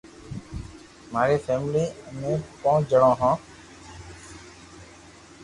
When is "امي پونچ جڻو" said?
2.09-3.11